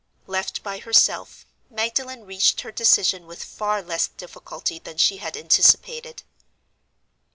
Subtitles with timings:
[0.25, 6.23] Left by herself, Magdalen reached her decision with far less difficulty than she had anticipated.